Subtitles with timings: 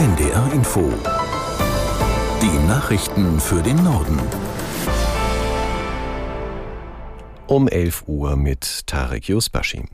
[0.00, 0.90] NDR Info.
[2.40, 4.18] Die Nachrichten für den Norden.
[7.46, 9.84] Um 11 Uhr mit Tarek Yusbashi.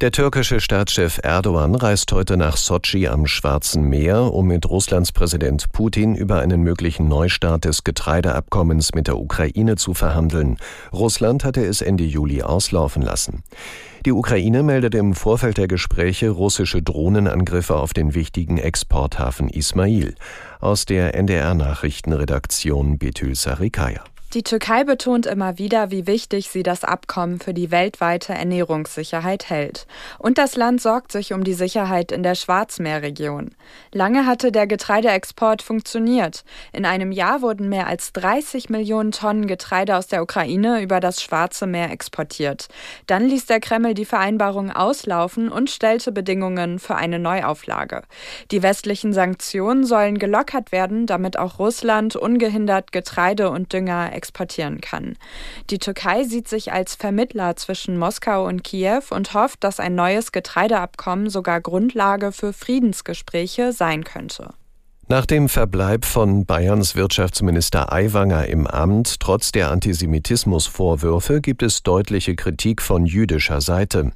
[0.00, 5.70] Der türkische Staatschef Erdogan reist heute nach Sotschi am Schwarzen Meer, um mit Russlands Präsident
[5.70, 10.56] Putin über einen möglichen Neustart des Getreideabkommens mit der Ukraine zu verhandeln.
[10.92, 13.44] Russland hatte es Ende Juli auslaufen lassen.
[14.04, 20.14] Die Ukraine meldet im Vorfeld der Gespräche russische Drohnenangriffe auf den wichtigen Exporthafen Ismail.
[20.60, 24.02] Aus der NDR Nachrichtenredaktion Betül Sarikaya.
[24.34, 29.86] Die Türkei betont immer wieder, wie wichtig sie das Abkommen für die weltweite Ernährungssicherheit hält.
[30.18, 33.50] Und das Land sorgt sich um die Sicherheit in der Schwarzmeerregion.
[33.92, 36.44] Lange hatte der Getreideexport funktioniert.
[36.72, 41.22] In einem Jahr wurden mehr als 30 Millionen Tonnen Getreide aus der Ukraine über das
[41.22, 42.68] Schwarze Meer exportiert.
[43.06, 48.00] Dann ließ der Kreml die Vereinbarung auslaufen und stellte Bedingungen für eine Neuauflage.
[48.50, 55.16] Die westlichen Sanktionen sollen gelockert werden, damit auch Russland ungehindert Getreide und Dünger exportieren kann.
[55.70, 60.30] Die Türkei sieht sich als Vermittler zwischen Moskau und Kiew und hofft, dass ein neues
[60.30, 64.54] Getreideabkommen sogar Grundlage für Friedensgespräche sein könnte.
[65.12, 72.34] Nach dem Verbleib von Bayerns Wirtschaftsminister Aiwanger im Amt, trotz der Antisemitismusvorwürfe, gibt es deutliche
[72.34, 74.12] Kritik von jüdischer Seite.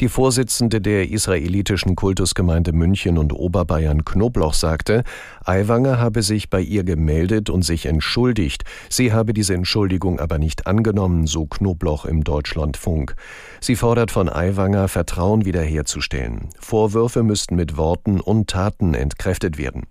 [0.00, 5.04] Die Vorsitzende der israelitischen Kultusgemeinde München und Oberbayern Knobloch sagte,
[5.44, 8.64] Aiwanger habe sich bei ihr gemeldet und sich entschuldigt.
[8.88, 13.14] Sie habe diese Entschuldigung aber nicht angenommen, so Knobloch im Deutschlandfunk.
[13.60, 16.48] Sie fordert von Aiwanger, Vertrauen wiederherzustellen.
[16.58, 19.86] Vorwürfe müssten mit Worten und Taten entkräftet werden.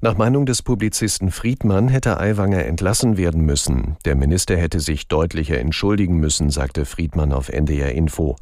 [0.00, 3.96] Nach Meinung des Publizisten Friedmann hätte Aiwanger entlassen werden müssen.
[4.04, 8.36] Der Minister hätte sich deutlicher entschuldigen müssen, sagte Friedmann auf NDR Info.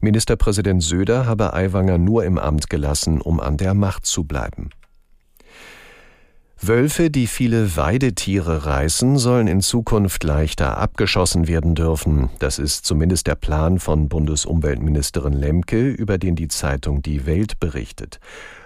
[0.00, 4.70] Ministerpräsident Söder habe Aiwanger nur im Amt gelassen, um an der Macht zu bleiben.
[6.64, 12.30] Wölfe, die viele Weidetiere reißen, sollen in Zukunft leichter abgeschossen werden dürfen.
[12.38, 18.20] Das ist zumindest der Plan von Bundesumweltministerin Lemke, über den die Zeitung Die Welt berichtet.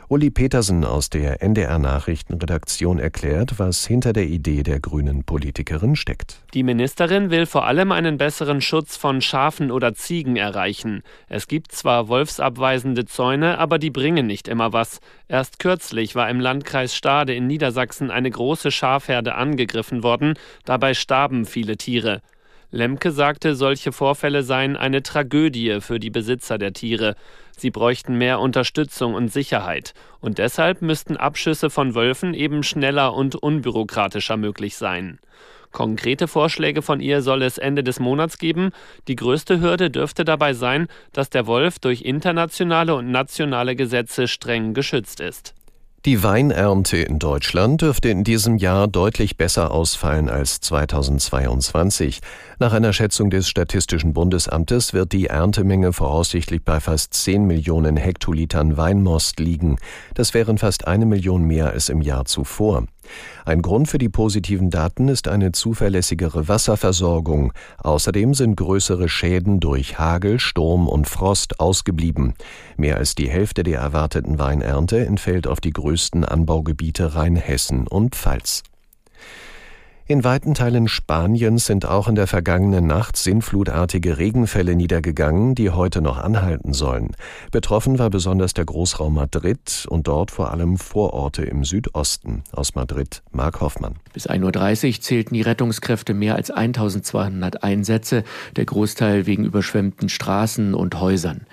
[0.09, 6.45] Uli Petersen aus der NDR Nachrichtenredaktion erklärt, was hinter der Idee der grünen Politikerin steckt.
[6.55, 11.03] Die Ministerin will vor allem einen besseren Schutz von Schafen oder Ziegen erreichen.
[11.29, 15.01] Es gibt zwar wolfsabweisende Zäune, aber die bringen nicht immer was.
[15.27, 20.35] Erst kürzlich war im Landkreis Stade in Niedersachsen eine große Schafherde angegriffen worden,
[20.65, 22.23] dabei starben viele Tiere.
[22.71, 27.15] Lemke sagte, solche Vorfälle seien eine Tragödie für die Besitzer der Tiere.
[27.57, 29.95] Sie bräuchten mehr Unterstützung und Sicherheit.
[30.21, 35.21] Und deshalb müssten Abschüsse von Wölfen eben schneller und unbürokratischer möglich sein.
[35.73, 38.71] Konkrete Vorschläge von ihr soll es Ende des Monats geben.
[39.09, 44.75] Die größte Hürde dürfte dabei sein, dass der Wolf durch internationale und nationale Gesetze streng
[44.75, 45.56] geschützt ist.
[46.07, 52.21] Die Weinernte in Deutschland dürfte in diesem Jahr deutlich besser ausfallen als 2022.
[52.61, 58.77] Nach einer Schätzung des Statistischen Bundesamtes wird die Erntemenge voraussichtlich bei fast 10 Millionen Hektolitern
[58.77, 59.79] Weinmost liegen.
[60.15, 62.85] Das wären fast eine Million mehr als im Jahr zuvor.
[63.45, 67.53] Ein Grund für die positiven Daten ist eine zuverlässigere Wasserversorgung.
[67.79, 72.35] Außerdem sind größere Schäden durch Hagel, Sturm und Frost ausgeblieben.
[72.77, 78.63] Mehr als die Hälfte der erwarteten Weinernte entfällt auf die größten Anbaugebiete Rheinhessen und Pfalz.
[80.09, 86.01] In weiten Teilen Spaniens sind auch in der vergangenen Nacht sinnflutartige Regenfälle niedergegangen, die heute
[86.01, 87.17] noch anhalten sollen.
[87.51, 92.45] Betroffen war besonders der Großraum Madrid und dort vor allem Vororte im Südosten.
[92.53, 93.97] Aus Madrid Mark Hoffmann.
[94.13, 98.23] Bis 1.30 Uhr zählten die Rettungskräfte mehr als 1200 Einsätze,
[98.55, 101.47] der Großteil wegen überschwemmten Straßen und Häusern.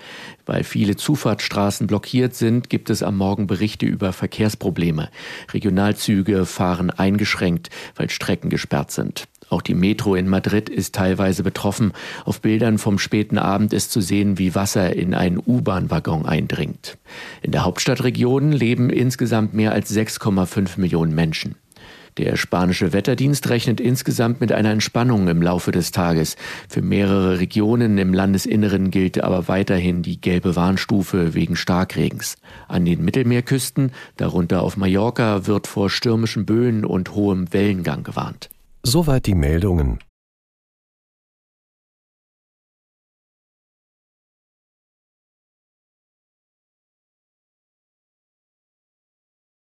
[0.46, 5.08] Weil viele Zufahrtsstraßen blockiert sind, gibt es am Morgen Berichte über Verkehrsprobleme.
[5.52, 9.26] Regionalzüge fahren eingeschränkt, weil Strecken gesperrt sind.
[9.50, 11.92] Auch die Metro in Madrid ist teilweise betroffen.
[12.24, 16.96] Auf Bildern vom späten Abend ist zu sehen, wie Wasser in einen U-Bahn-Waggon eindringt.
[17.42, 21.56] In der Hauptstadtregion leben insgesamt mehr als 6,5 Millionen Menschen.
[22.16, 26.36] Der spanische Wetterdienst rechnet insgesamt mit einer Entspannung im Laufe des Tages.
[26.68, 32.36] Für mehrere Regionen im Landesinneren gilt aber weiterhin die gelbe Warnstufe wegen Starkregens.
[32.68, 38.48] An den Mittelmeerküsten, darunter auf Mallorca, wird vor stürmischen Böen und hohem Wellengang gewarnt.
[38.84, 39.98] Soweit die Meldungen.